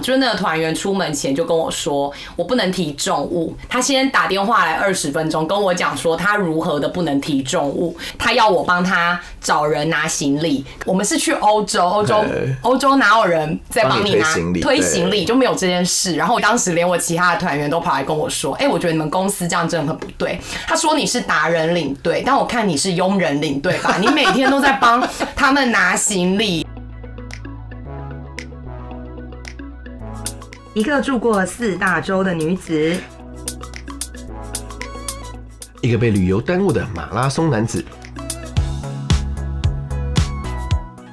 [0.00, 3.54] 就是那个团员出门前就跟我说，我不能提重物。
[3.68, 10.64] 他先打电话来二十分钟跟我讲说他如何的不能提重物，他要我帮他找人拿行李。
[10.86, 12.24] 我们是去欧洲，欧洲
[12.62, 16.16] 欧洲哪有人在帮你拿推行李推行李就没有这件事。
[16.16, 20.40] 然后当时连我其他的团员都跑来跟我说，哎、我觉得你们公司这样真的很不对。
[20.66, 25.06] 他说你是达人领队，但我看你是佣人领队吧，你每天都在帮
[25.36, 26.66] 他们拿行李。
[30.74, 32.96] 一个住过四大洲的女子，
[35.82, 37.84] 一个被旅游耽误的马拉松男子。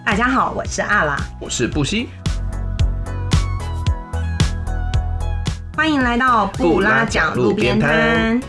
[0.05, 2.07] 大家好，我是阿拉，我是布西，
[5.75, 8.39] 欢迎来到布拉讲路边摊。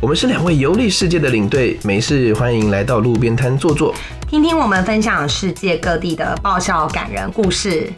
[0.00, 3.94] 我们是两位游历世界的领队，没事欢迎来到路边摊坐坐。
[4.32, 7.92] 听听我们分享世界各地的爆笑感人故事。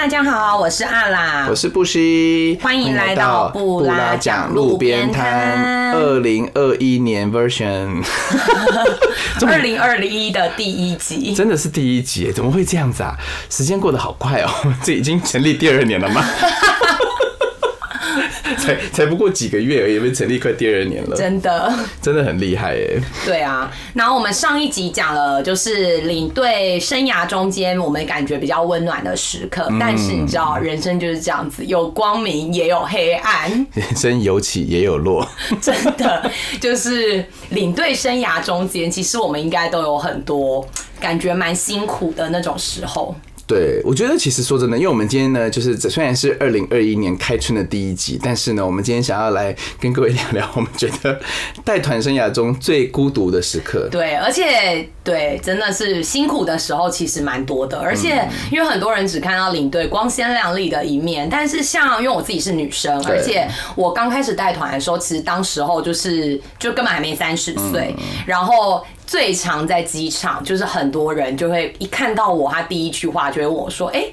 [0.00, 8.02] 大家好，我是阿拉，我是布西，欢迎来到布拉讲路边摊二零二一年 version，
[9.46, 11.34] 二零二零一的第一集。
[11.34, 13.14] 真的是第一集耶，怎么会这样子啊？
[13.50, 14.48] 时间过得好快哦，
[14.82, 16.24] 这已经成立第二年了吗？
[18.60, 21.72] 才才不过几个月而已，被成立快第二年了，真的，
[22.02, 23.00] 真的很厉害耶！
[23.24, 23.70] 对啊。
[23.94, 35.26] 然后我们上一集讲了，就是领队生涯中间我们感觉比较温暖的时刻，嗯但是你知道，人生就是这样子，有光明也有黑暗，人生有起也有落，
[35.60, 40.66] 真的就是领队生涯中间，其实我们应该都有很多
[41.00, 43.14] 感觉蛮辛苦的那种时候。
[43.50, 51.20] 对，我觉得其实说真的，因为我们今天呢，就是虽然是二零二一年开春的第一集，但是呢，我们今天想要来跟各位聊聊，我们觉得
[51.64, 53.88] 带团生涯中最孤独的时刻。
[53.90, 67.94] 对，而且对，真的是辛苦的时候其实蛮多的，而且因为很多人只看到领队光鲜亮丽的一面，但是像因为我自己是女生，而且我刚开始带团的时候，其实当时候就是就根本还没三十岁，
[68.24, 68.84] 然后。
[69.10, 74.04] 最常在机场，就是很多人就会一看到我，他第一句话就会问我说：“哎、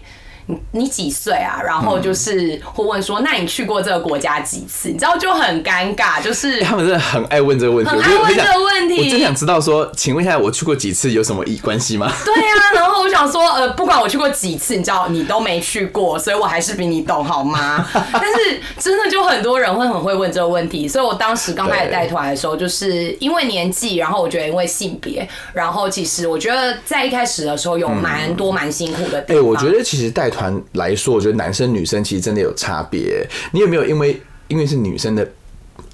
[0.48, 12.12] 你你几岁啊？”然后就是会问说：“那你去过这个国家几次？”你知道就很尴尬，就是 他们真的很爱问这个问题，很爱问这个问题我真想知道说，请问一下，我去过几次有什么意关系吗？
[12.26, 17.86] 对啊、然后我想说，呃，不管我去过几次，你知道你都没去过，所以我还是比你懂好吗？
[18.14, 29.46] 但是真的就很多人会很会问这个问题，所以我当时刚开始带团的时候，就是因为年纪，然后我觉得因为性别，然后其实我觉得在一开始的时候有蛮多蛮辛苦的地哎、方。
[29.46, 33.28] 我觉得其实带团团来说，我觉得男生女生其实真的有差别。
[33.52, 35.28] 你有没有因为因为是女生的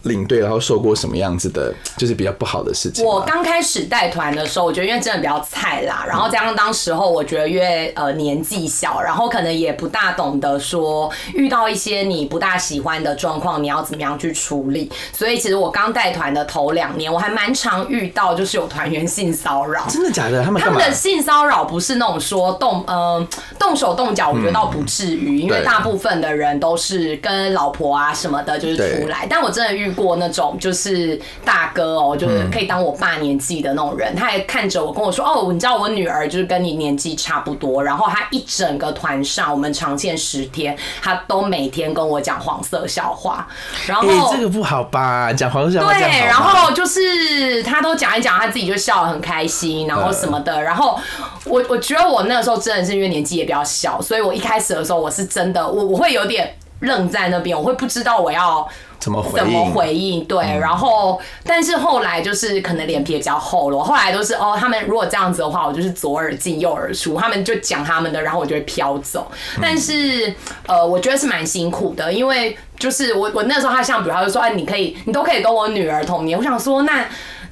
[0.03, 3.05] 领队，然后受过什么样子的，就是比较不好的事情？
[3.05, 14.91] 我刚开始带团的时候，我觉得因为真的比较菜啦，然后加上当时候我觉得因为呃年纪小，然后可能也不大懂得说遇到一些你不大喜欢的状况，你要怎么样去处理。
[15.11, 19.85] 所以其实我刚带团的头两年，我还蛮常遇到就是有团员性骚扰。
[19.87, 20.43] 真的假的？
[20.43, 20.79] 他们他们？
[20.79, 23.25] 的性骚扰不是那种说动呃
[23.57, 29.25] 动手动脚，我觉得倒不至于，因为大部分的人都是跟老婆啊什么的，就是出来。
[29.29, 43.47] 但我真的遇过那种就是大哥哦，就是可以当我爸年纪的那种人，他还看着我跟我说：“哦，你知道我女儿就是跟你年纪差不多。”然后他一整个团上，我们常见十天，他都每天跟我讲黄色笑话，
[43.87, 45.31] 然后、哎、这个不好吧？
[45.33, 50.61] 讲黄色笑话对，然后就是他都讲一讲，他自己就笑得很开心，然后什么的。
[50.61, 50.99] 然后
[51.45, 58.67] 我我觉得我那个时候真的是因为年纪也比较小，所以我一开始的时候我是真的我我会有点愣在那边，我会不知道我要。
[58.99, 60.23] 怎么回怎么回应？
[60.23, 69.29] 对，然后但是后来就是可能脸皮也比较厚了，我后来都是哦，他们如果这样子的话，我就是左耳进右耳出，他们就讲他们的，然后我就会飘走。
[69.57, 70.33] 嗯但是
[70.65, 77.05] 呃，我觉得是蛮辛苦的，因为就是我我那时候他像比如他就说，哎，你可以你都可以跟我女儿同年，我想说那。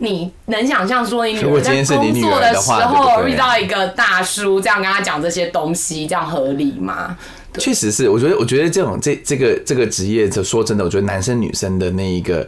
[0.04, 7.16] 你能想象说你女儿在工作的时候遇到一个大叔这样跟他讲这些东西，这样合理吗？
[7.58, 12.48] 确实是，我觉得，我觉得这种这这个这个职业，就说真的，我觉得男生女生的那一个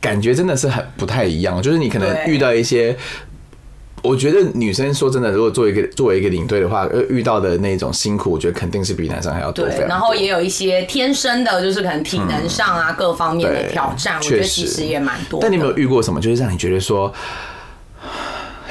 [0.00, 1.60] 感觉真的是很不太一样。
[1.60, 2.96] 就是你可能遇到一些，
[4.02, 9.66] 我觉得女生说真的，如果作为一个作为一个领队的话，呃，遇到的那种辛苦，我觉得肯定是比男生还要多。
[9.86, 15.40] 然后也有一些天生的，就是可能体能上啊、各方面的挑战，我觉得其实也蛮多。
[15.42, 17.12] 但你有没有遇过什么，就是让你觉得说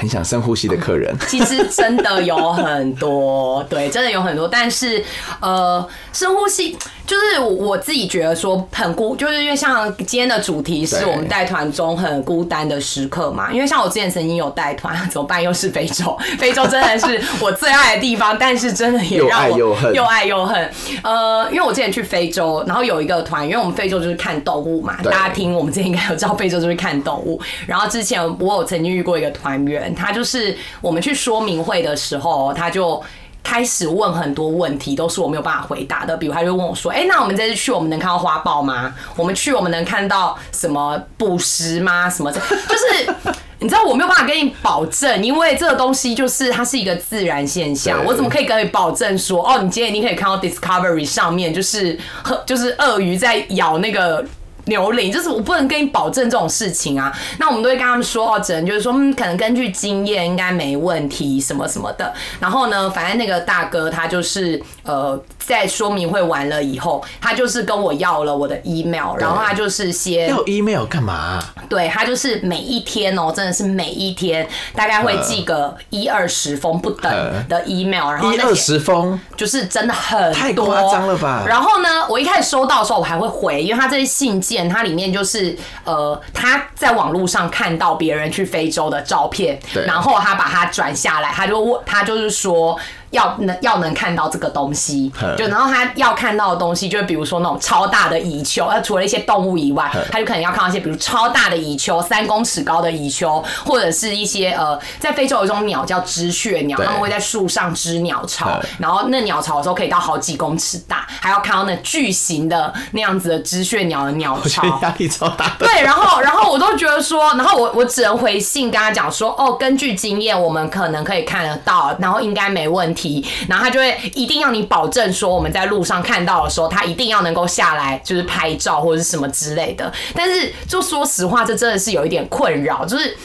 [0.02, 1.14] 很想深呼吸的客人？
[1.30, 5.00] 其实真的有很多，对，真的有很多，但是
[5.40, 6.76] 呃，深呼吸。
[7.04, 13.52] 就是我自己觉得说很孤，就是因为像今天的主题是我们带团中很孤单的时刻嘛。
[13.52, 15.42] 因为像我之前曾经有带团， 怎么办？
[15.42, 20.70] 又是非洲，非洲真的是我最爱的地方，但是真的也让我又爱又恨，又爱又恨。
[21.02, 27.38] 呃，因为我之前去非洲，然后有一个团，因为我们非洲就是看动物嘛，大家听我们之前应该有知道，非洲就是看动物。
[27.66, 33.02] 然后之前我有曾经遇过一个团员，他就是我们去说明会的时候，他就。
[33.44, 36.16] 开始问很多问题，都是我没有办法回答的。
[36.16, 38.94] 比如，他就问我说：“哎，那我们这次去，我们能看到花豹吗？
[39.16, 42.08] 我们去，我们能看到什么捕食吗？
[42.08, 42.30] 什么？
[42.30, 43.12] 就是
[43.58, 48.02] 你知道，我没有办法跟你保证，因为这个东西就是它是一个自然现象。
[48.04, 51.98] 我怎么可以跟你保证说，哦，你今天一定可以看到 Discovery 上面就是
[52.46, 54.24] 就是鳄鱼在咬那个。”
[54.66, 62.12] 牛铃就是我不能跟你保证这种事情啊，那我们都会跟他们说哦，只能就是说，嗯，可能根据经验应该没问题什么什么的。
[62.38, 65.22] 然后呢，反正那个大哥他就是呃。
[65.44, 71.42] 在说明会完了以后，他就是跟我要了我的 email，然后他就是先要 email 干嘛？
[71.68, 77.12] 对他就是每一天哦，真的是每一天大概会寄个一二十封不等
[77.48, 81.44] 的 email，然后一二十封就是真的很太夸张了吧？
[81.48, 92.78] 然后呢，我一开始收到的时候我还会回，因为他这些信件它里面就是呃他在网络上看到别人去非洲的照片，然后他把它转下来，他就问他就是说。
[93.12, 115.54] 要能要能看到这个东西，就然后他要看到的东西，就是比如说那种超大的蚁丘，呃，除了一些动物以外，他就可能要看到一些，比如超大的蚁丘，三公尺高的蚁丘，或者是一些呃，在非洲有一种鸟叫知雀鸟，他们会在树上织鸟巢，然后那鸟巢的时候可以到好几公尺大，还要看到那巨型的那样子的知雀鸟的鸟巢， 压力超大。
[115.58, 123.01] 对，然后然后我都觉得说，然后我我只能回信跟他讲说，哦，根据经验，我们可能可以看得到，然后应该没问题。
[123.48, 129.92] 然后他就会一定要你保证说我们在路上看到的时候，他一定要能够下来就是拍照或者是什么之类的。
[130.14, 133.16] 但是就说实话，这真的是有一点困扰，就是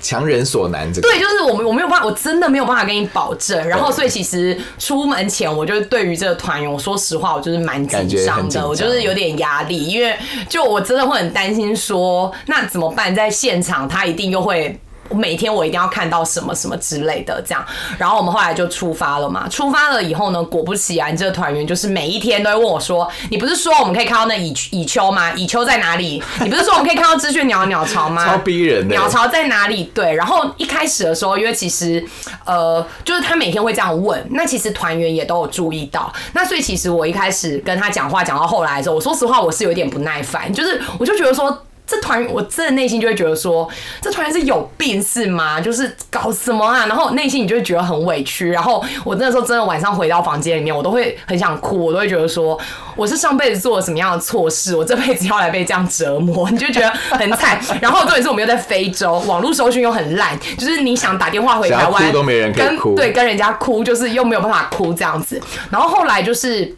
[0.00, 0.92] 强人所难。
[0.92, 3.66] 这个对，就是我们我没有办法，我真的没有办法跟你保证。
[3.66, 10.16] 然后所以其实出门前，我就对于这个团员，我说实话，我就是蛮紧张的，我就是有点压力，因为
[10.48, 13.14] 就我真的会很担心说，那怎么办？
[13.14, 14.78] 在现场他一定又会。
[15.10, 17.64] 每天我一定要看到什么什么之类的，这样，
[17.98, 19.48] 然后我们后来就出发了嘛。
[19.48, 25.32] 出发了以后呢，果不其然，这个团员就是每一天都会问我说：“你不是说我们可以看到那蚁蚁丘吗？
[25.34, 26.22] 蚁丘在哪里？
[26.40, 28.26] 你不是说我们可以看到知雀鸟鸟巢吗？
[28.26, 29.84] 超逼人的鸟巢在哪里？
[29.94, 30.14] 对。
[30.14, 32.04] 然后一开始的时候，因为其实
[32.44, 36.12] 呃，就是他每天会这样问，那其实团员也都有注意到。
[36.32, 41.62] 那所以其实我一开始跟他讲话讲到后来的时候，我说实话，我是有点不耐烦，就是我就觉得说。
[41.86, 43.68] 这团我真的内心就会觉得说，
[44.00, 45.60] 这团员是有病是吗？
[45.60, 46.86] 就是搞什么啊？
[46.86, 48.50] 然后内心你就会觉得很委屈。
[48.50, 52.58] 然后我那时候真的晚上回到房间里面，我都会很想哭，我都会觉得说，
[52.96, 57.60] 我是上辈子做了什么样的错事，我这辈子要来被这样折磨， 你就觉得很惨。
[57.82, 65.38] 然后重点是我们又在非洲，网络搜寻又很烂，就是你想打电话回台湾都没人跟对跟人家哭，就是又没有办法哭这样子。
[65.70, 66.74] 然后后来就是。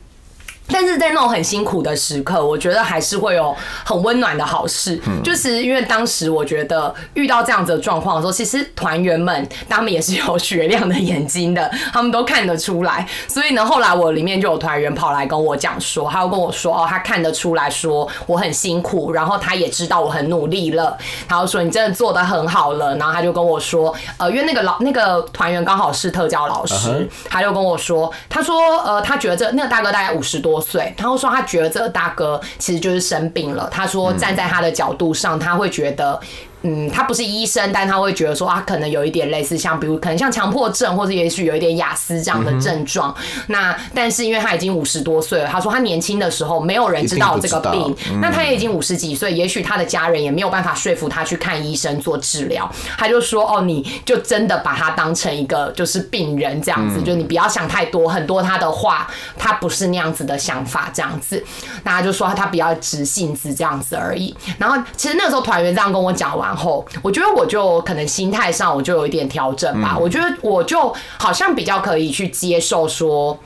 [0.68, 3.54] 但是在那种很辛苦的时刻，我觉得还是会有
[3.84, 5.00] 很温暖的好事。
[5.22, 13.06] 就是因为当时我觉得遇到这样子的状况的时候，其实团员们他们也是有雪亮的眼睛的，他们都看得出来。
[13.28, 20.98] 所以呢，后来我里面就有团员跑来跟我讲说，他要跟我说哦，他看得出来说我很辛苦，然后他也知道我很努力了。
[21.28, 22.96] 他就说你真的做的很好了。
[22.96, 30.55] 然后他就跟我说，呃，因为那个老那个团员刚好是特教老师，他就跟我说，他说呃，他觉得这那个大哥大概五十多。
[30.60, 33.68] 岁，他会说他觉得这个大哥其实就是生病了。
[33.70, 36.20] 他说站在他的角度上，他会觉得。
[36.68, 43.14] 嗯，他不是医生，但他会觉得说啊，可能有一点类似，像比如可能像强迫症，或者也许有一点雅思这样的症状。
[43.46, 52.68] 那但是因为他已经五十多岁了，他说他年轻的时候没有人知道这个病，那他也已经五十几岁，也许他的家人也没有办法说服他去看医生做治疗。
[52.98, 59.06] 他就说哦，你就真的把他当成一个就是病人这样子，就你不要想太多，很多他的话
[59.38, 61.44] 他不是那样子的想法这样子。
[61.84, 64.34] 那他就说他比较直性子这样子而已。
[64.58, 66.55] 然后其实那个时候团员这样跟我讲完。
[66.56, 69.96] 后，我觉得我就可能心态上我就有一点调整吧。
[70.00, 73.38] 我觉得我就好像比较可以去接受说，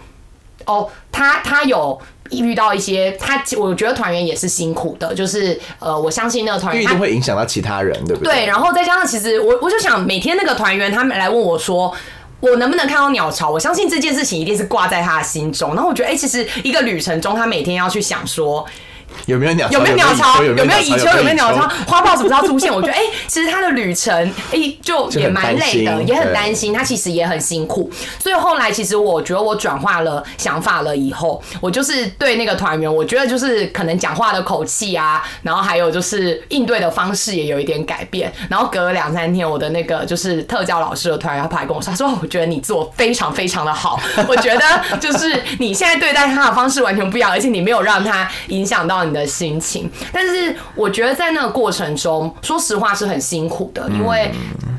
[0.64, 2.00] 哦，他他有
[2.30, 5.12] 遇到一些他，我觉得团员也是辛苦的。
[5.14, 8.32] 就是呃，我相信那个团员一定会影响到其他人，对不对？
[8.34, 8.46] 对。
[8.46, 11.92] 然后再加上，其实我我就想，每天那个团员他们来问我说，
[12.40, 13.50] 我能不能看到鸟巢？
[13.50, 15.74] 我相信这件事情一定是挂在他的心中。
[15.74, 18.64] 然后我觉得，哎，其实一个旅程中，他每天要去想说。
[19.26, 19.68] 有没有鸟？
[19.70, 20.42] 有没有鸟巢？
[20.42, 21.06] 有没有蚁丘？
[21.16, 21.68] 有没有鸟巢？
[21.86, 22.72] 花豹什么时候出现？
[22.72, 24.14] 我觉得，哎，其实他的旅程，
[24.52, 26.72] 哎，就也蛮累的，也很担心。
[26.72, 27.90] 他其实也很辛苦。
[28.18, 38.32] 所以后来，其实我觉得我转化了想法了以后，我就是对那个团员，我觉得就是可能讲话的口气啊，然后还有就是应对的方式也有一点改变。
[38.48, 54.30] 然后隔了两三天，我的那个就是特教老师的团员他跑来跟我说，他说：“我觉得你做非常非常的好，我觉得就是你现在对待他的方式完全不一样，而且你没有让他影响到你的心情。”但是我觉得在那个过程中，说实话是很辛苦的，因为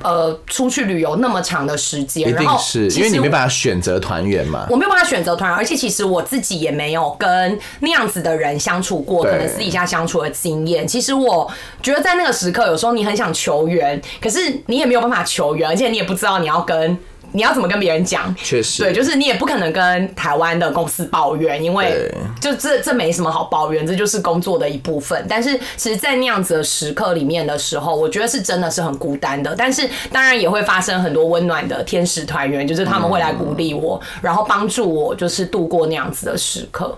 [0.03, 10.87] 呃，出去旅游那么长的时间，然后是因为你没办法选择团员嘛，我没有办法选择团员，而且其实我自己也没有跟那样子的人相处过，可能私底下相处的经验。
[10.87, 11.49] 其实我
[11.83, 16.97] 觉得在那个时刻，有时候你很想求援，可是你也没有办法求援，而且你也不知道你要跟。
[17.33, 18.33] 你要怎么跟别人讲？
[18.35, 25.25] 确实，对，就是你也不可能跟台湾的公司抱怨，因为就这这没什么好抱怨，这就是工作的一部分。
[25.29, 29.55] 但是其实，在那样子的时刻里面的时候，我觉得是真的是很孤单的。
[29.57, 36.97] 但是当然也会发生很多温暖的天使团员，就是他们会来鼓励我，然后帮助我，就是度过那样子的时刻。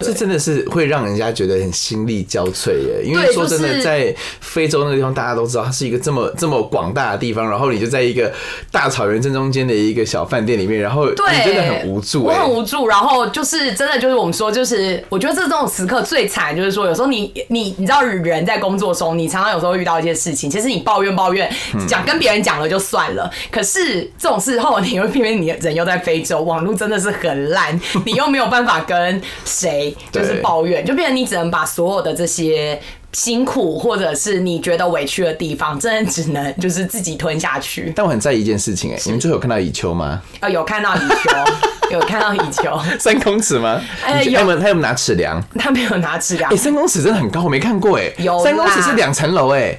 [0.00, 8.32] 这真的是会让人家觉得很心力交瘁耶，因为说真的，在非洲那个地方，大家都知道它是一个这么这么广大的地方，然后你就在一个
[8.70, 21.48] 大草原正中间的一个小饭店里面，然后你真的很无助，我很无助，然后就是真的就是我们说，就是我觉得这这种时刻最惨，就是说有时候你你你知道人在工作中，你常常有时候遇到一些事情，其实你抱怨抱怨
[21.86, 29.93] 讲跟别人讲了就算了，可是这种事后你又偏偏你人又在非洲，网络真的是很烂，你又没有办法跟谁。
[30.10, 32.80] 就是抱怨，就变成你只能把所有的这些
[33.12, 37.92] 辛苦，或者是你觉得委屈的地方，真的只能就是自己吞下去。
[37.94, 40.22] 但我很在意一件事情，哎，你们最后有看到以秋吗？
[40.40, 41.30] 啊，有看到以秋，
[41.92, 43.80] 有看到以秋，三公尺吗？
[44.04, 45.42] 哎，有，他有没有拿尺量？
[45.58, 46.50] 他没有拿尺量。
[46.52, 49.78] 哎，三公尺真的很高，我没看过，哎，有三公尺是两层楼，哎。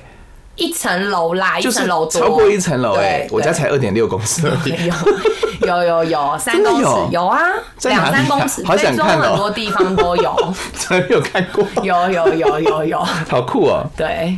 [0.56, 4.92] 一层楼啦，一层楼超过一层楼哎，我家才二点六公尺而已。
[5.66, 7.40] 有有有三公尺有啊，
[7.84, 9.22] 两三公尺，好想看哦。
[9.22, 11.66] 很多地方都有， 从来没有看过。
[11.82, 13.84] 有有有有有，好酷哦。
[13.98, 14.38] 对，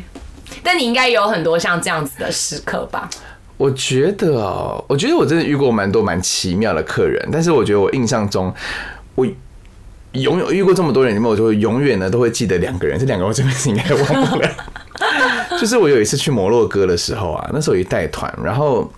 [0.64, 3.10] 但你应该有很多像这样子的时刻吧？
[3.58, 8.54] 我觉得哦，我觉得我真的遇过蛮多蛮奇妙的客人，但是我觉得我印象中，
[9.16, 9.26] 我
[10.14, 14.50] 永远遇过这么多人里面，我就会永远呢都会记得两个人，这两个我这辈子应该忘不了。
[15.60, 18.92] 就是我有一次去摩洛哥的时候啊，那时候一带团，然后。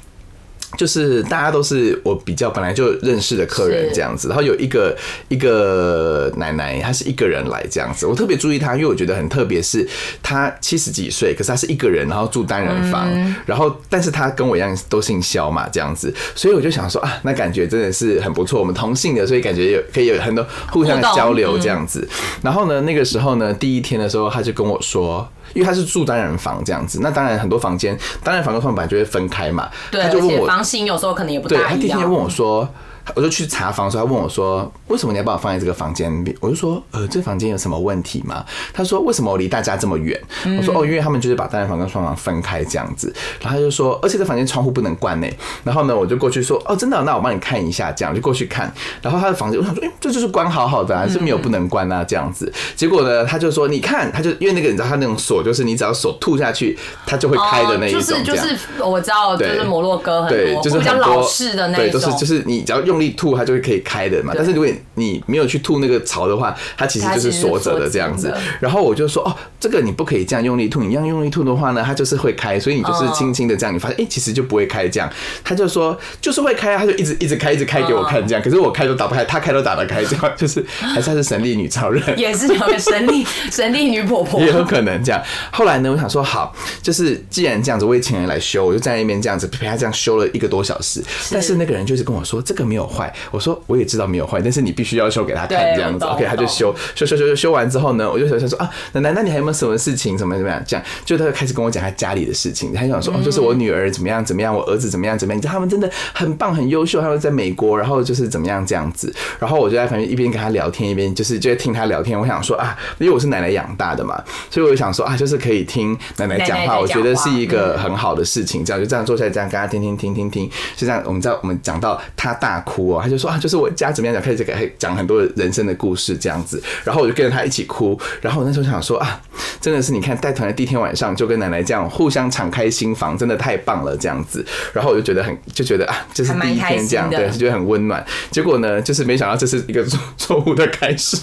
[0.77, 4.95] 就是大家都是我比较本来就认识的客人这样子，然后有一个
[5.27, 9.85] 一个奶奶，她是一个人来这样子，我特别注意她，因为我觉得很特别，是
[10.21, 13.09] 她七十几岁，可是她是一个人，然后住单人房，
[13.47, 22.07] 然后但是她跟我一样都姓肖嘛这样子，所以我就想说啊，那感觉真的是很不错，我们同姓的，所以感觉有可以有很多互相交流这样子。
[22.43, 25.27] 然后呢，那个时候呢，第一天的时候，他就跟我说。
[25.53, 29.69] 因为他是住单人房这样子，那当然很多房间单人房跟双人房就会分开嘛。
[29.91, 31.69] 对，而且房型有时候可能也不大一样。
[31.69, 32.67] 他第一天问我说。
[33.15, 40.19] 我就去查房的时候，他问我说：“为什么你要把我放在这个房间？”我就说：“呃，这房间有什么问题吗？”他说：“为什么我离大家这么远？”
[40.57, 45.27] 我说：“哦，因为他们就是把单人房跟双房分开这样子。”然后他就说：“而且这房间窗户不能关呢。”
[45.63, 47.01] 然后呢，我就过去说：“哦，真的？
[47.03, 48.71] 那我帮你看一下。”这样就过去看。
[49.01, 52.51] 然后他的房间，我想说：“哎，这就是关好好的，还是没有不能关啊？”这样子。
[52.75, 63.79] 结果呢，他就说：“你看，他就因为那个你知道他那种锁，就是你只要手吐下去，它就会开的那一种。”就是就是我知道，就是摩洛哥很多，就是比较老式的那种，对，都是就是你只要用力吐，它就会可以。
[63.89, 68.31] 开的嘛，但是如果你没有去吐那个槽的话，它其实就是锁着的这样子。
[68.59, 75.09] 然后我就说哦，这个你不可以这样用力吐，你这样用力吐的话呢，它就是会开，所以你就是轻轻的这样，你发现哎，其实就不会开这样。
[75.43, 78.43] 他就说就是会开，他就一直一直开，一直开给我看这样。
[78.43, 85.23] 可是我开都打不开，他开都打得开，这样就是还算是神力女超人，也是有个神力 神力女婆婆，也有可能这样。
[85.51, 86.53] 后来呢，我想说好，
[86.83, 91.01] 就是既然这样子，我也请人来修，我就站在那边这样子陪他这样修了一个多小时。
[91.31, 93.61] 但是那个人就是跟我说这个没有坏，我说。
[93.67, 96.03] 我也知道没有坏，但是你必须要修给他看这样子。
[96.05, 100.17] OK，他就修修修修修修完之后呢，我就想想说啊，奶奶，那你还有没有什么事情？
[100.17, 100.59] 怎么怎么样？
[100.65, 102.73] 这样就他就开始跟我讲他家里的事情。
[102.73, 105.37] 他就想说哦，就是我女儿怎么样怎么样，我儿子怎么样怎么样。
[105.37, 109.13] 你知道他们真的很棒很优秀，他们在美国，然后就是怎么样这样子。
[109.37, 112.19] 然后我就在旁边一边跟他聊天，一边就是就在听他聊天。
[112.19, 114.19] 我想说啊，因为我是奶奶养大的嘛，
[114.49, 118.65] 所以我就想说啊，就是可以听奶奶讲话，我觉得是一个很好的事情。
[118.65, 121.03] 这样就这样坐下来，这样跟他听听听听听，就这样。
[121.05, 122.78] 我们知道我们讲到他大哭。
[122.83, 129.21] 哭，他就说啊，就是我家怎么样讲，开始给他讲很多人生的故事这样子，然后我就跟着他一起哭，然后我那时候想说啊，
[129.59, 138.05] 真的是你看带团的第一天晚上就跟奶奶这样互相敞开心房，真的太棒了这样子，然后我就觉得很就觉得啊，就是第一天这样，对，就觉得很温暖。
[138.31, 141.17] 结果呢，就是没想到这是一个错错误的开始。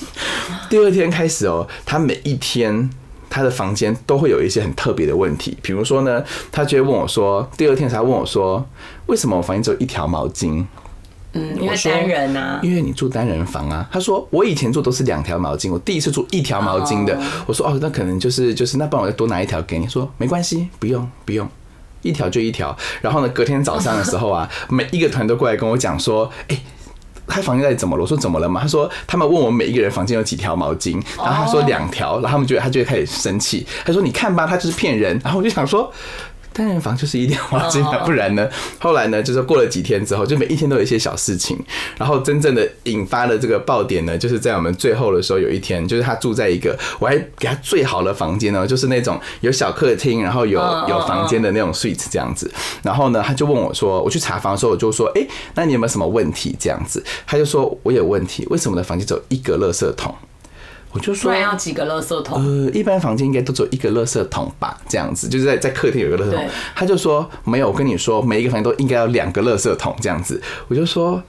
[0.69, 2.91] 第二天开始哦，他每一天。
[3.29, 8.65] 他的房间都会有一些很特别的问题，比如说呢，他就会问我说，第二天他问我说，
[9.07, 10.65] 为什么我房间只有一条毛巾？
[11.37, 13.89] 嗯，因为单人啊，因为你住单人房啊。
[13.93, 17.19] 他说我以前住都是两条毛巾，我第一次住一条毛巾的。
[17.47, 19.87] 我说哦，那可能就是就是那帮我再多拿一条给你。
[19.89, 21.49] 说没关系，不用不用，
[22.03, 22.77] 一条就一条。
[23.01, 26.59] 然后呢，隔天早上的时候啊， 每一个团都过来跟我讲说，哎。
[27.29, 28.03] 他房间到底怎么了？
[28.03, 28.61] 我说怎么了嘛？
[28.61, 33.67] 他说他们问我每一个人房间有几条毛巾，然后他说两条，然后他们觉得他就会开始生气。
[33.85, 35.21] 他说你看吧，他就是骗人。
[35.25, 35.93] 然后我就想说。
[36.57, 38.49] 单人房就是一条毛巾啊，不然呢？
[38.79, 39.23] 后来呢？
[39.23, 41.59] 就是过了几天之后，就每一天都有一些小事情。
[41.99, 50.59] 然后真正的引发了这个爆点呢，就是在我们最后的时候，有一天，就是他住在一个我还给他最好的房间呢，就是那种有小客厅，然后有
[50.89, 52.51] 有房间的那种 suite 这样子。
[52.83, 60.15] 然后呢，他就问我说：“我去查房的时候，我就说，哎，那你有没有什么问题？”这样子，他就说：“我有问题，为什么我的房间只有一个垃圾桶？”
[60.97, 62.43] 我就说，要几个垃圾桶？
[62.43, 66.45] 呃，一般房间应该都只有一个垃圾桶吧，这样子，就是在在客厅有个垃圾桶。
[66.75, 70.41] 他就说没有，我跟你说，每一个房间都应该要两个垃圾桶这样子。
[70.69, 71.23] 我就说。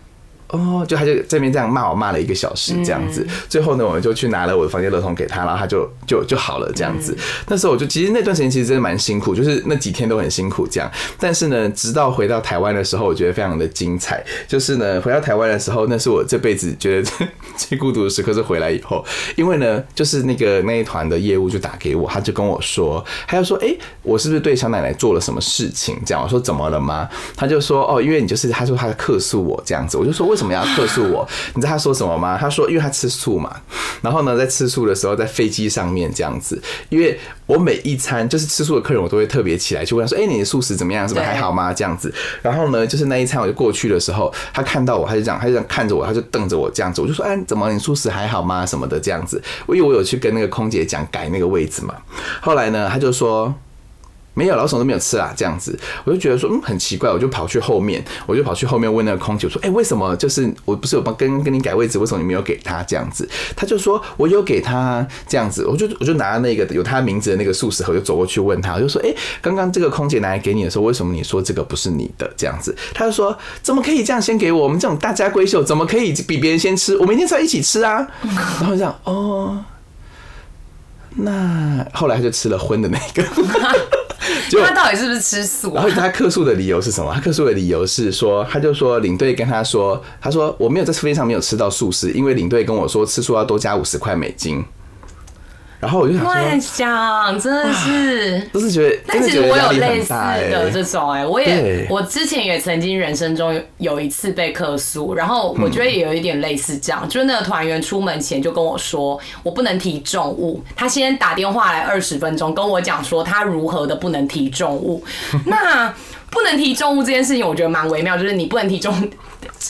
[0.50, 7.14] 哦，就他就这边这样骂我骂了一个小时这样子，最后呢，我们就去拿了我的房间乐童给他，然后他就就就好了这样子。
[7.48, 10.90] 那时候我就其实那段时间其实真的蛮辛苦，就是那几天都很辛苦这样。
[11.20, 14.24] 但是呢，直到回到台湾的时候，我觉得非常的精彩。
[14.48, 17.12] 就是呢，回到台湾的时候，那是我这辈子觉得
[17.58, 19.04] 最孤独的时刻是回来以后，
[19.36, 25.98] 因为呢，就是那个那一团的业务就打给我，他就跟我说，他就说，哎，我是不是对小奶奶做了什么事情？
[26.06, 27.10] 这样我说怎么了吗？
[27.36, 30.37] 他就说，哦，因为你就是他说他客诉我这样子，我就说为。
[30.38, 31.28] 为什么要客诉我？
[31.56, 32.38] 你知道他说什么吗？
[32.40, 33.52] 他说，因为他吃素嘛。
[34.04, 41.08] 然后呢，在吃素的时候，在飞机上面这样子，因为我每一餐就是吃素的客人，我都会特别起来去问他说：“哎，你的素食怎么样？
[41.08, 42.14] 是不是还好吗？”这样子。
[42.44, 47.02] 然后呢，就是那一餐我就过去的时候，他看到我，他就这样，他就这样看着我，他就瞪着我这样子。
[47.02, 48.64] 我就说：“哎，怎么你素食还好吗？
[48.64, 51.96] 什么的这样子。”因为我有去跟那个空姐讲改那个位置嘛。
[52.40, 53.52] 后来呢，他就说。
[54.38, 63.28] 没有，老总都没有吃啊，这样子，我就觉得说，嗯，很奇怪，我就跑去后面，我就跑去后面问那个空姐我说，哎，为什么就是我不是有帮跟跟你改位置，为什么你没有给他这样子？
[63.56, 69.12] 他就说我有给他这样子，我就我就拿那个有他名字的那个素食盒，就走过去问他，我就说，哎，
[69.42, 72.76] 刚刚这个空姐拿来给你的时候，为什么你说这个不是你的这样子？
[72.94, 74.64] 他就说，怎么可以这样先给我？
[74.64, 76.96] 我们这种大家闺秀怎么可以比别人先吃？
[76.98, 78.06] 我们一定是要一起吃啊！
[78.60, 79.64] 然后这样，哦，
[81.16, 83.24] 那后来他就吃了荤的那个。
[84.50, 85.74] 他到底是不是吃素？
[85.74, 87.14] 然后他客诉的理由是什么？
[87.14, 94.64] 他客诉的理由是说，他就说领队跟他说，他说我没有在飞机上没有吃到素食，因为领队跟我说吃素要多加五十块美金。
[95.80, 115.04] 然后我就想说，讲真的是，都是觉得，但其实我有类似的这种哎，我也我之前也曾经人生中有一次被客诉，然后我觉得也有一点类似这样，就是那个团员出门前就跟我说，我不能提重物，他先打电话来二十分钟跟我讲说他如何的不能提重物，
[115.46, 115.94] 那
[116.30, 119.10] 不能提重物这件事情，我觉得蛮微妙，就是你不能提重。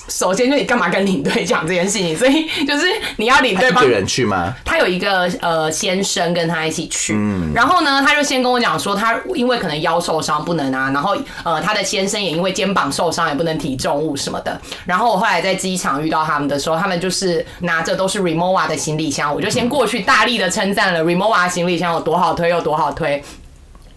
[0.10, 2.15] 首先，就你干嘛跟领队讲这件事情？
[2.17, 4.54] 所以就是你要领队帮一个人去吗？
[4.65, 14.60] 他有一个呃先生跟他一起去，嗯然后呢，他就先跟我讲说，他因为可能腰受伤不能啊，然后呃他的先生也因为肩膀受伤也不能提重物什么的。
[14.86, 23.24] 然后我后来在机场遇到他们的时候，他们就是拿着都是 Remova 的行李箱，我就先过去大力的称赞了 Remova 行李箱有多好推，有多好推。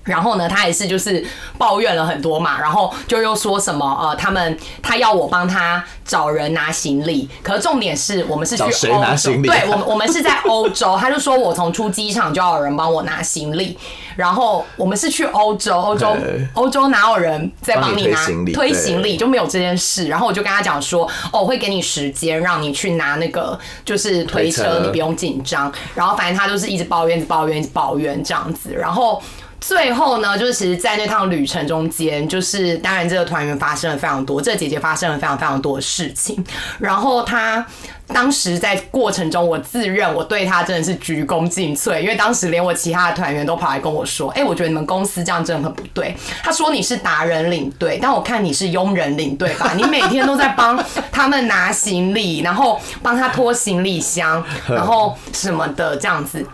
[0.04, 1.24] 然后呢，他也是就是
[1.58, 13.76] 抱怨了很多嘛，然后就又说什么呃，他们他要我帮他找人拿行李，可是重点是我们是去欧洲，对，我们我们是在欧洲，他就说我从出机场就要有人帮我拿行李，
[14.16, 16.16] 然后我们是去欧洲，欧洲
[16.54, 29.22] 欧洲哪有人在帮你拿推行李就没有这件事，然后我就跟他讲说，哦，我会给你时间让你去拿那个就是推车，你不用紧张，然后反正他就是一直抱怨，一直抱怨，一直抱怨这样子，然后。
[29.60, 36.42] 最后呢，就是其实，在那趟旅程中间，就是当然这个团员发生了非常多，这个姐姐发生了非常非常多的事情。
[36.78, 37.64] 然后她
[38.08, 49.72] 当时在过程中，我自认我对她真的是鞠躬尽瘁，因为当时连我其他的团员都跑来跟我说：“哎，我觉得你们公司这样真的很不对。”他说：“你是达人领队，但我看你是佣人领队吧？
[49.76, 56.44] 你每天都在帮他们拿行李，然后帮他拖行李箱，然后什么的这样子。”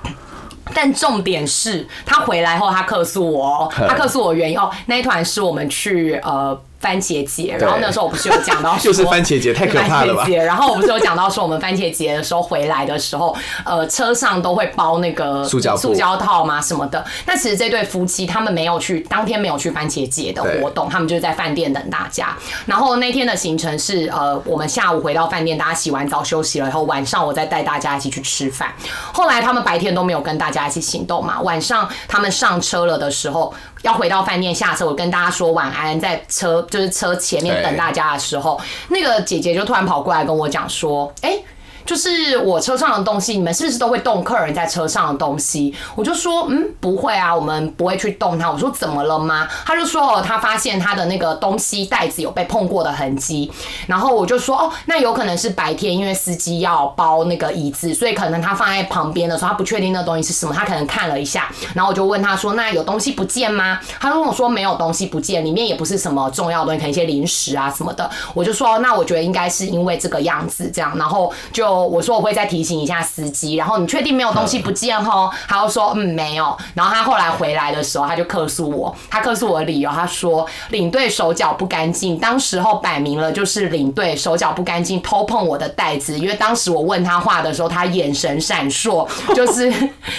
[0.74, 10.26] 但重点是他回来后，他克诉我， 他克诉我原因哦，那一团是我们去呃番茄节，然后那时候我不是有讲到， 就是番茄节太可怕了吧？
[10.28, 17.04] 然后我不是有讲到说，我们番茄节的时候回来的时候，呃，车上都会包那个塑胶塑胶套嘛什么的。
[17.26, 22.36] 那其实这对夫妻他们没有去当天没有去番茄节的活动，他们就是在饭店等大家。
[22.66, 28.72] 然后那天的行程是，呃，我们下午回到饭店，大家洗完澡休息了以后，晚上我再带大家一起去吃饭。
[29.12, 33.52] 后来他们白天都没有跟大家一起行动嘛，晚上他们上车了的时候。
[33.82, 41.38] 要回到饭店下车，我跟大家说晚安，在车就是车前面等大家的时候，那个姐姐就突然跑过来跟我讲说：“哎。”
[41.86, 45.72] 就是我车上的东西，你们是不是都会动客人在车上的东西？
[45.94, 48.50] 我就说，嗯，不会啊，我们不会去动它。
[48.50, 49.46] 我说怎么了吗？
[49.64, 53.50] 他就说，哦，他发现他的那个东西袋子有被碰过的痕迹。
[53.86, 61.48] 然后我就说，哦，那有可能是白天因为司机要包那个椅子，所以可能他放在旁边的时候，他不确定那东西是什么，他可能看了一下。
[61.72, 63.78] 然后我就问他说，那有东西不见吗？
[64.00, 68.10] 他跟我说没有东西不见，里面也不是什么重要的东西，可能一些零食啊什么的。
[68.34, 70.96] 我就说，那我觉得应该是因为这个样子这样。
[70.98, 71.75] 然后就。
[71.84, 75.30] 我说我会再提醒一下司机，然后你确定没有东西不见吼？
[75.48, 76.56] 他就说嗯没有。
[76.74, 89.72] 然后他后来回来的时候，他就客诉我，他客诉我的理由，他说领队手脚不干净，当时候摆明了就是领队手脚不干净偷碰我的袋子，因为当时我问他话的时候，他眼神闪烁， 就是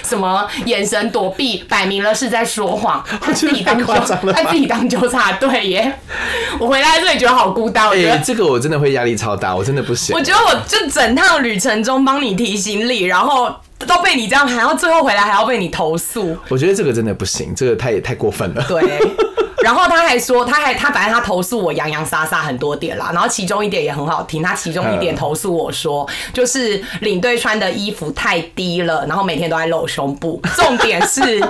[0.03, 3.85] 什么眼神躲避，摆明了是在说谎，他自己当纠，
[4.33, 5.93] 他自己当纠察队耶。
[6.59, 10.15] 我回来这里觉得好孤单，我觉得这个我真的会压力超大，我真的不行。
[10.15, 13.53] 我觉得我这整趟旅程中帮你提行李，然后
[13.85, 16.35] 都被你这样，还要最后回来还要被你投诉。
[16.49, 18.65] 我觉得这个真的不行，这个太太过分了。
[18.67, 18.81] 对，
[19.63, 31.41] 然后他还说，他还他反正他投诉我洋洋洒洒很多点啦，然后其中一点也很好听，他其中一点投诉我说， 就是领队穿的衣服太低了，然后每天都在露胸部，重点是。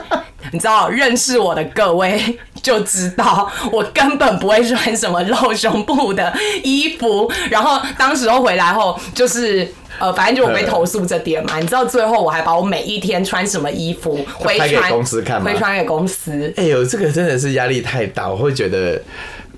[0.53, 7.31] 你知道认识我的各位就知道，我根本不会穿什么露胸部的衣服。
[7.49, 9.67] 然后当时候回来后，就是
[9.99, 11.57] 呃，反正就我被投诉这点嘛。
[11.59, 16.53] 你知道最后我还把我每一天穿什么衣服回给公司看吗，回传给公司。
[16.57, 19.01] 哎呦，这个真的是压力太大，我会觉得。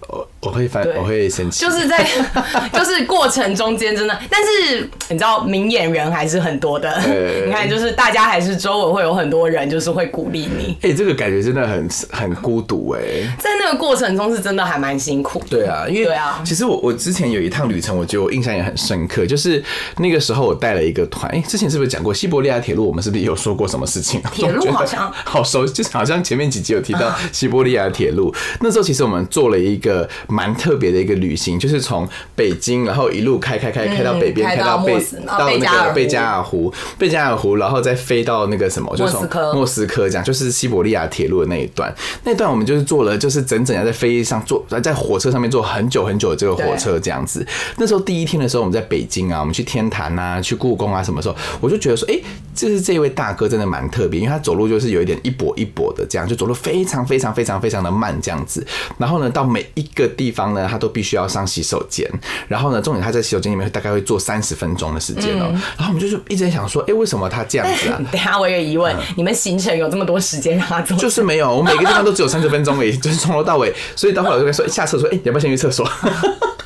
[0.08, 1.66] 我我会翻，我会生气。
[1.66, 2.06] 就是在，
[2.74, 6.90] 就是过程中间真的，但是你知道，明眼人还是很多的。
[7.46, 10.78] 你看，就是大家还是周围会有很多人，就是会鼓励你。
[10.82, 13.02] 哎，这个感觉真的很很孤独哎。
[13.38, 15.44] 在那个过程中是真的还蛮辛苦。
[15.50, 19.62] 对啊，因为对啊，其实我我之前有一趟旅程，我觉得我印象也很深刻，就是
[19.98, 21.30] 那个时候我带了一个团。
[21.32, 22.88] 哎，之前是不是讲过西伯利亚铁路？
[22.88, 24.22] 我们是不是有说过什么事情？
[24.32, 28.34] 铁路好像好熟，就是好像前面几集有提到西伯利亚铁路。
[28.62, 30.08] 那时候其实我们做了一个。
[30.30, 41.94] 蛮特别的一个旅行，就是从北京，然后一路开开开开到北边，开到贝到那个贝加尔湖，贝加尔湖，然后再飞到那个什么，就从莫斯科，这样就是西伯利亚铁路的那一段。
[42.24, 47.46] 那段我们就是坐了，就是整整要在飞机上坐，在火车上面坐很久很久的这个火车这样子。
[47.78, 52.20] 那时候第一天的时候，我们在北京啊，我们去天坛啊，去故宫啊，什么时候我就觉得说，哎，
[52.54, 58.66] 就是这位大哥真的蛮特别，因为他走路就是有一点一跛一跛的这样，就走路非常非常非常非常的慢这样子。
[58.98, 62.06] 然后呢，到每一个地方呢，他都必须要上洗手间。
[62.50, 65.48] 然后呢，重点他在洗手间里面大概会坐三十分钟的时间哦。
[65.78, 67.98] 然后我们就是一直在想说，哎，为什么他这样子啊？
[68.12, 70.98] 等下我有疑问，你们行程有这么多时间让他做？
[70.98, 73.74] 就是没有，我每个地方都只有三十分钟而已，就是从头到尾。
[73.96, 75.90] 所以到后来我就跟说，下厕所，哎，要不要先去厕所？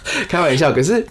[0.30, 1.06] 开玩笑，可是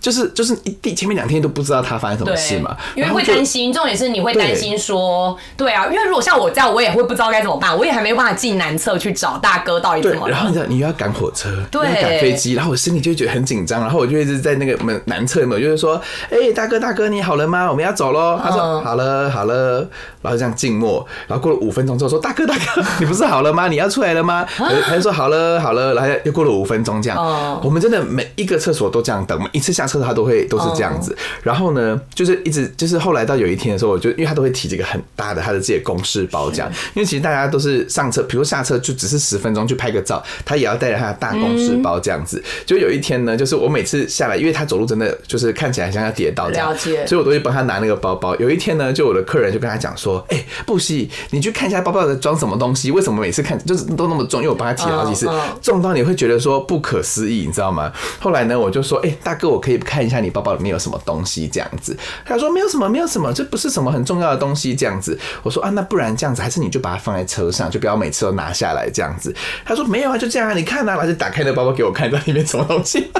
[0.00, 3.72] 就是就是一第前面两天都不知道他发生什么事嘛，因为会担心。
[3.72, 10.28] 重点是你会担心说，对啊，因为如果像我这样，我也会不知道该怎么办，我也还没办法进南侧去找大哥到底怎么。
[10.28, 17.68] 然后你知道你又要赶火车，对，赶飞机，然后我心里就觉得很紧张，然后我就一直在那个门男厕嘛，就是说，哎，大哥大哥你好了吗？
[17.70, 18.38] 我们要走喽。
[18.42, 19.86] 他说好了好了，
[20.22, 23.68] 然后这样静默，然后过了五分钟之后说，大哥大哥你不是好了吗？
[23.68, 24.46] 你要出来了吗？
[24.56, 31.14] 他就说好了好了，然后又过了五分钟这样，我们真的每一个厕所都这样等，每一次下车他都会都是这样子。
[31.42, 42.42] 然后呢，就是一直就是后来到有一天的时候，我就因为他都会提这个很大的他的自己的公事包这样，因为其实大家都是上车，比如下车就只是十分钟去拍个照，他也要带着他的大公事包这样子。
[42.64, 46.68] 就有一天呢，就是我每次下来，因为他走路真的就是看起来像要跌倒这样，
[47.06, 48.36] 所以我都会帮他拿那个包包。
[48.36, 52.90] 有一天呢，就我的客人就跟他讲说：“哎，布西，你去看一下包包的装什么东西？
[52.90, 54.40] 为什么每次看就是都那么重？
[54.40, 55.28] 因为我帮他提了好几次，
[55.60, 57.92] 重到你会觉得说不可思议，你知道吗？”
[58.28, 61.96] 后来呢，我就说：“哎。”大哥，我可以看一下你包包里面有什么东西，这样子。
[62.26, 65.18] 他说没有什么，没有什么，这不是什么很重要的东西，这样子。
[65.42, 69.34] 我说啊，那不然这样子，还是你就把它放在车上，就不要每次都拿下来这样子。
[69.64, 73.10] 他说没有啊，就这样啊，你看啊，他就打开那包包给我看，在里面什么东西？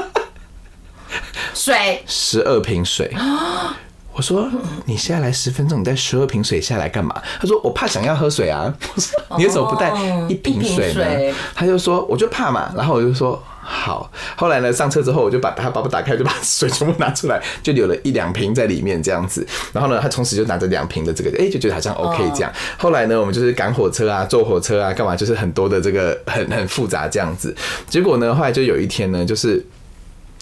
[1.54, 3.10] 水，十二瓶水。
[4.12, 4.46] 我说
[4.84, 7.14] 你下来十分钟，你带十二瓶水下来干嘛？
[7.40, 8.70] 他说我怕想要喝水啊。
[8.94, 9.90] 我说你为什么不带
[10.28, 11.34] 一瓶水呢？
[11.54, 12.70] 他就说我就怕嘛。
[12.76, 13.42] 然后我就说。
[13.70, 19.46] 好，后来呢，上车之后我就把他包包打开，就把水全部拿出来，就留了一两瓶在里面这样子。
[19.74, 22.50] 然后呢，他从此就拿着两瓶的这个，哎，就觉得好像 OK 这样。
[22.78, 27.54] 后来呢，我们就是赶火车啊，坐火车啊，干嘛，就是很多的这个很很复杂这样子。
[27.86, 29.62] 结果呢，后来就有一天呢，就是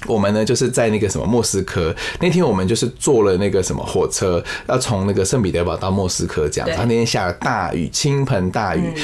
[0.06, 6.68] 我们呢就是在那个什么莫斯科那天，我们就是坐了那个什么火车，要从那个圣彼得堡到莫斯科这样。
[6.68, 8.94] 然后那天下了大雨，倾盆大雨。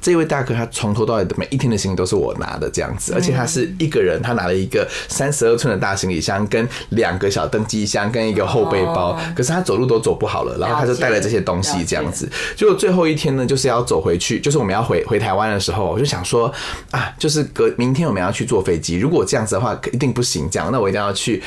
[0.00, 9.18] 这位大哥他从头到尾的每一天的行李都是我拿的这样子，而且他是一个人，他拿了一个三十二寸的大行李箱，跟两个小登机箱，跟一个后背包。
[9.34, 12.28] 可是他走路都走不好了，然后他就带了这些东西这样子。
[12.56, 16.52] 结果最后一天呢，就是要走回去，就是我们要回回台湾的时候，我就想说
[16.90, 20.48] 啊，就是隔明天我们要去坐飞机，如果这样子的话，一定不行。
[20.50, 21.42] 这样，那我一定要去。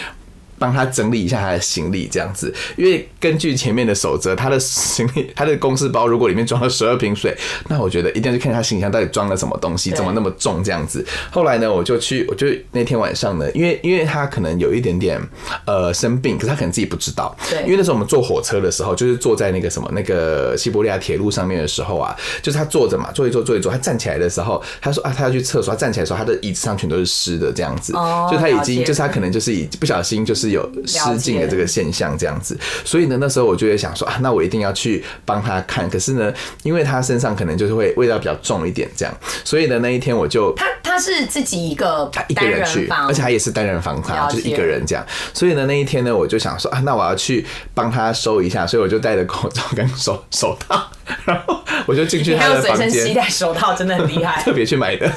[0.62, 7.36] 帮他整理一下他的行李，这样子，因为根据前面的守则，他的行李，他的公司包如果里面装了十二瓶水，
[7.68, 11.04] 那我觉得一定要去看他行李箱到底装了什么东西，怎么那么重这样子。
[11.32, 15.20] 后来呢，我就去，我就那天晚上呢，因为因为他可能有一点点
[15.66, 17.36] 呃生病，可是他可能自己不知道。
[17.50, 17.64] 对。
[17.64, 27.94] 因为那时候我们坐火车的时候，就是坐在那个什么那个西伯利亚铁路上面的时候啊，就是他坐着嘛，坐一坐坐一坐，他站起来的时候，他说啊，他要去厕所，他站起来的时候，他的椅子上全都是湿的这样子。
[27.96, 28.30] 哦。
[28.32, 30.51] 就他已经，就是他可能就是已不小心就是。
[30.52, 35.90] 有失禁的这个现象，这样子，所以呢，那时候我就会想说啊，那我一定要去帮他看。
[35.90, 36.32] 可是呢，
[36.64, 45.06] 因为他身上可能就是会味道比较重一点，这样，所以呢，那一天我就他他是自己一个他一个人去，而且他也是单人房，他就是一个人这样。
[45.34, 50.92] 所以呢，那一天呢，我就想说啊，那我要去帮他收一下，所以我就戴着口罩跟手手套，
[51.26, 55.12] 然后我就进去他的房间，携带手套真的很厉害， 特别去买的。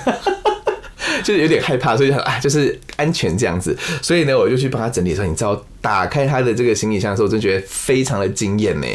[1.24, 8.86] 就是有点害怕，所以啊，就是安全这样子，所以呢，我就去帮他整理的时候，你知道，打开他的这个行李箱的时候，我真觉得非常的惊艳呢，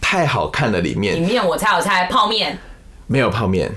[0.00, 1.16] 太好看了，里面。
[1.16, 2.58] 里面我猜我猜泡面。
[3.06, 3.72] 没有泡面，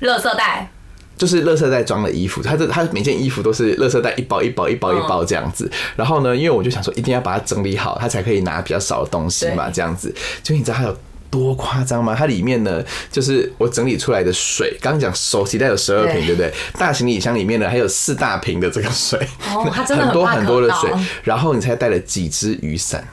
[0.00, 0.70] 垃圾袋
[1.18, 10.96] 就是垃圾袋装的衣服，他这他每件衣服都是垃圾袋一包一包一包一包这样子，然后呢，因为我就想说一定要把它整理好，他才可以拿比较少的东西嘛，这样子，就你知道还有。
[11.32, 12.14] 多夸张吗？
[12.14, 14.76] 它里面呢，就是我整理出来的水。
[14.82, 16.52] 刚刚讲手提袋有十二瓶，对不对？
[16.78, 19.18] 大行李箱里面呢，还有四大瓶的这个水，
[19.48, 20.92] 哦，它真的很 多很多的水。
[21.24, 23.08] 然后你猜带了几只雨伞？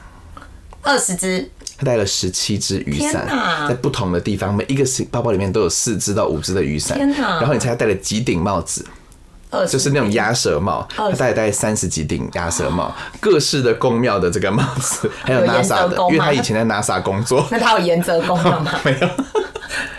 [0.82, 1.50] 二十只。
[1.78, 3.26] 他带了十七只雨伞，
[3.66, 6.98] 在不同的地方，每一个包包里面都有四只到五只的雨伞。
[6.98, 8.84] 天然后你猜他戴了几顶帽子？
[9.68, 17.44] 就是那种鸭舌帽，他戴戴三十几顶鸭舌帽，各式的宫庙的这个帽子， 还有 NASA 的，因为他以前在 NASA 工作。
[17.50, 18.64] 那他有颜色功吗？
[18.84, 19.08] 没有，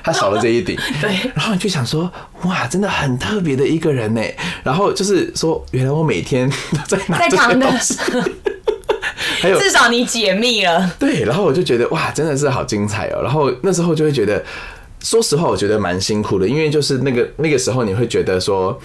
[0.04, 0.78] 他少了这一顶。
[1.02, 2.10] 对，然后你就想说，
[2.44, 4.22] 哇，真的很特别的一个人呢。
[4.64, 6.50] 然后就是说，原来我每天
[6.90, 7.98] 都在拿这些东西，
[9.42, 10.90] 还有至少你解密了。
[10.98, 13.22] 对，然后我就觉得哇，真的是好精彩哦。
[13.22, 14.42] 然后那时候就会觉得，
[15.02, 18.80] 说实话，我觉得蛮辛苦的，因为就是那个那个时候，你会觉得说。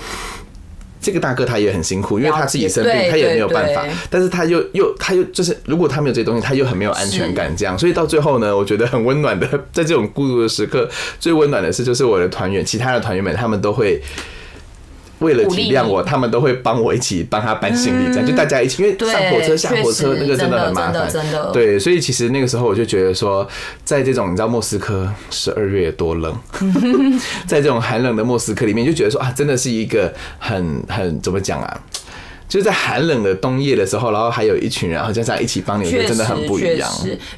[1.07, 3.85] 这个大哥他也很辛苦，因为他自己生病，他也没有办法。
[4.11, 7.57] 但是他又又他又就是，如果他没有这些东西，他又很没有安全感。
[7.57, 10.91] 这样，所以到最后呢，我觉得很温暖的，在这种孤独的时刻，
[11.21, 14.03] 最温暖的是，就是我的团员，其他的团员们，他们都会。
[15.21, 21.51] 为了体谅我，他们都会帮我一起帮他搬行李，这样就大家一起，因为上火车下火车那个真的很麻烦，真的。
[21.53, 23.49] 对，所以其实那个时候我就觉得说，
[23.83, 26.39] 在这种你知道莫斯科十二月多冷，
[27.49, 31.81] 在这种寒冷的莫斯科里面，就觉得说啊，真的是一个很很怎么讲啊，
[32.47, 36.91] 就是在寒冷的冬夜的时候，然后还有一群人，然后加上一起帮你，我觉得真的很不一样。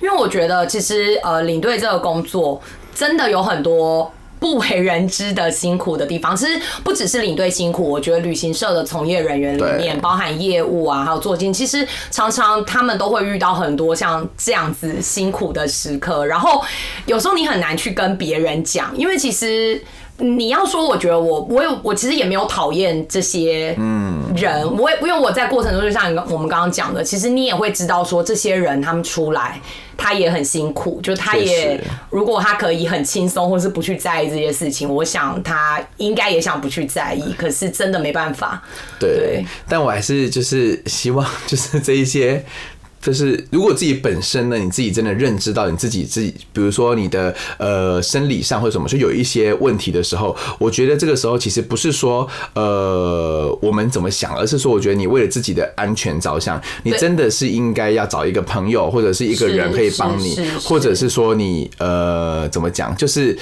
[0.03, 2.61] 因为我觉得其实呃，领队这个工作
[2.93, 4.13] 真的有很多。
[4.41, 16.63] 不为人知的辛苦的地方，其实不只是领队辛苦，我觉得旅行社的从业人员里面，包含业务啊，还有坐金，其实常常他们都会遇到很多像这样子辛苦的时刻，然后
[17.07, 19.83] 有时候你很难去跟别人讲，因为其实。
[20.19, 23.77] 你要说，我觉得我我有我其实也没有讨厌这些
[24.37, 29.61] 人，我也因为我在过程中就像我们刚刚讲的，其实你也会知道说这些人他们出来
[29.97, 38.63] 他也很辛苦，就他也如果他可以很轻松或是不去在意这些事情，我想他应该也想不去在意，可是真的没办法。
[38.99, 42.45] 对，但我还是就是希望就是这一些。
[43.09, 63.39] 就是如果自己本身呢，你自己真的认知到你自己自己，比如说你的呃生理上或者什么，就有一些问题的时候，我觉得这个时候其实不是说呃我们怎么想，而是说我觉得你为了自己的安全着想，你真的是应该要找一个朋友或者是一个人可以帮你，或者是说你呃怎么讲，就是。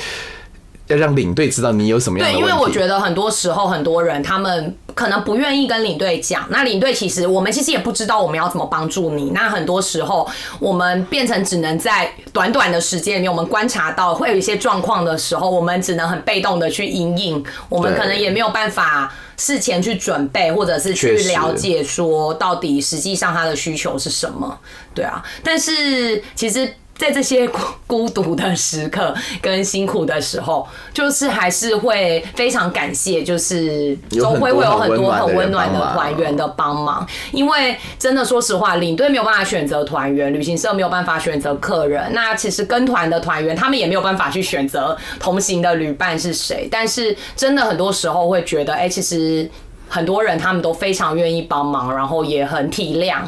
[0.88, 2.40] 要让领队知道你有什么样的对。
[2.40, 9.30] 因为我觉得很多时候很多人他们可能不愿意跟领队讲，那领队其实我们其实也不知道我们要怎么帮助你。
[9.30, 19.12] 那很多时候我们变成只能在短短的时间里面，我们观察到会有一些状况的时候，我们只能很被动的去应应，我们可能也没有办法。
[19.38, 24.58] 事前去准备，或者是去了解说到底实际上他的需求是什么，
[24.94, 25.22] 对啊。
[25.44, 26.66] 但是其实
[26.96, 49.48] 在这些孤孤独的时刻跟辛苦的时候，就是还是会非常感谢，就是周有很多会会有很多很温暖的团员的帮忙，因为真的说实话，领队没有办法选择团员，旅行社没有办法选择客人，那其实跟团的团员他们也没有办法去选择同行的旅伴是谁，但是真的很多时候会觉得，哎、其实。
[49.88, 53.20] 很多人他们都非常愿意帮忙，然后也很体谅，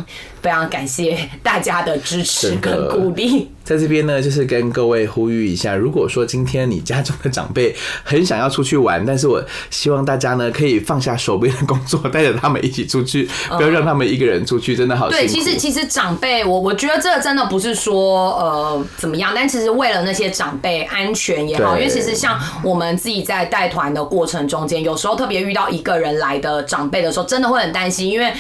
[0.43, 3.51] 非常感谢大家的支持跟鼓励。
[3.65, 15.11] 在这边呢，就是跟各位呼吁一下，如果说今天你家中的长辈很想要出去玩，但是我希望大家呢可以放下手边的工作，带着他们一起出去， 不要让他们一个人出去，真的好。
[15.11, 28.33] 对，其实其实长辈，我我觉得这个真的不是说呃怎么样，但其实为了那些长辈安全也好，因为其实像我们自己在带团的过程中间，有时候特别遇到一个人来的长辈的时候，真的会很担心，因为。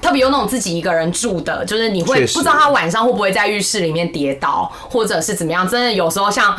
[0.00, 5.68] 特别有那种自己一个人住的，就是你会不知道他晚上会不会在浴室里面跌倒，或者是怎么样。
[5.68, 6.56] 真的有时候像。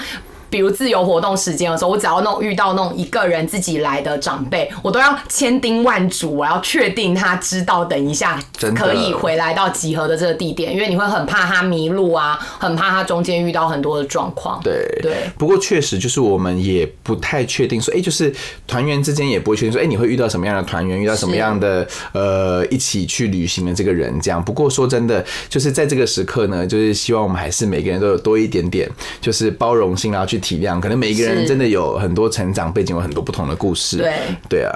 [0.50, 8.42] 比如自由活动时间的时候，我只要那种遇到那种一个人自己来的长辈，我都要千叮万嘱，我要确定他知道，等一下
[8.76, 14.60] 可以回来到集合的这个地点，因为你会很怕他迷路啊，很怕他中间遇到很多的状况。
[14.64, 18.34] 对对不过确实就是我们也不太确定说，哎、就是
[18.68, 24.44] 团员之间也不会确定说，哎、你会遇到什么样的团员，遇到什么样的呃一起去旅行的这个人这样。
[24.44, 28.90] 不过说真的，就是在这个时刻呢，就是希望我们还是每个人都有多一点点，
[29.22, 30.80] 就是包容性，然后去体谅。
[30.80, 33.98] 可能每一个人真的有很多成长背景，有很多不同的故事。
[33.98, 34.14] 对
[34.50, 34.72] 对啊，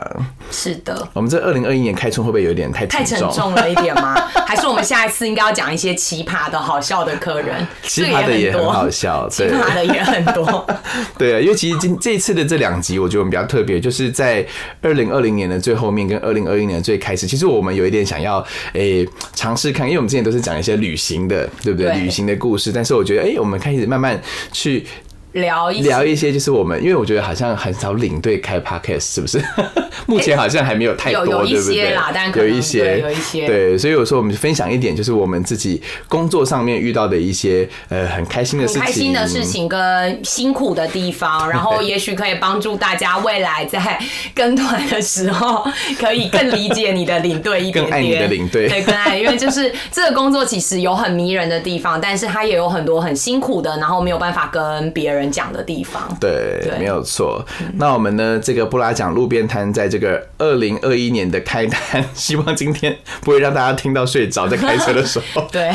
[0.51, 3.53] 是的，我们这二零二一年开春会不会有点太太沉重？
[3.55, 4.13] 了一点吗？
[4.45, 7.65] 还是我们下一次应该要讲一些奇葩的好笑的客人？
[7.83, 9.53] 奇葩的也很好笑，奇对。
[9.53, 10.65] 葩的也很多。
[11.17, 14.45] 对啊，因为其实今这一次的这两集，我觉得我们比较特别，就是在
[14.81, 21.91] 二零二零年的最后面跟二零二一年的最开始，其实我们有一点想要诶尝试看，因为我们之前都是讲一些旅行的，对不对？
[21.91, 24.19] 对旅行的故事，但是我觉得诶，我们开始慢慢
[24.51, 24.85] 去
[25.33, 29.43] 聊一聊一些，就是我们，因为我觉得好像很少领队开 podcast，是不是？
[30.05, 32.31] 目前好像还没有太多，有有一些啦但？
[32.31, 33.47] 可能有一些，对有一些。
[33.47, 39.63] 对，所以有时候我们分享一点，就是我们自己工作上面遇到的一些呃很开心的事情，开心的事情。
[39.73, 43.97] 跟辛苦的地方，然后 也许可以帮助大家未来在
[44.35, 45.65] 跟团的时候，
[45.97, 48.67] 可以更理解你的领队一点点，更爱你的领队。
[48.67, 56.15] 对，更爱，因为就是这个工作其实有很迷人的地方，但是它也有很多很辛苦的，然后没有办法跟别人讲的地方。
[56.19, 57.45] 对，对没有错。
[57.75, 61.79] 那我们呢，这个布拉讲路边摊，在这个二零二一年的开单，
[62.13, 65.47] 希望今天不会让大家听到睡着，在开车的时候。
[65.51, 65.71] 对，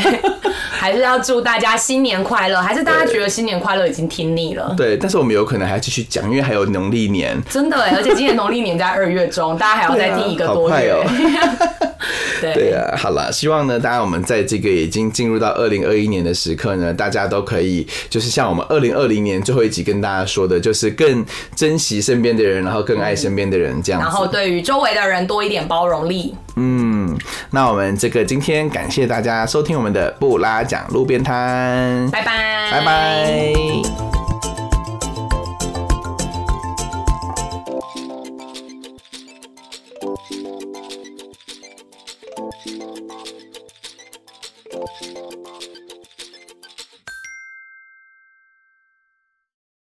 [0.70, 2.60] 还是要祝大家新年快乐。
[2.60, 4.74] 还是大家觉得新年快乐已经听腻了？
[4.76, 7.36] 对，但是我们有可能还要继续讲，因为还有农历年。
[7.48, 10.94] 真的哎，而且今年农历年在二月中，大家还要再听一个多月。
[12.40, 21.24] 对啊好了，希望呢，大家我们在这个已经进入到二零二一年的时刻呢，大家都可以就是像我们二零二零年最后一集跟大家说的，就是更
[21.54, 24.06] 珍惜身边的人，然后更爱身边的人，这样子。
[24.06, 26.34] 然后对于周围的人多一点包容力。
[26.56, 27.16] 嗯，
[27.50, 34.17] 那我们这个今天感谢大家收听我们的布拉讲路边摊，拜拜，拜拜。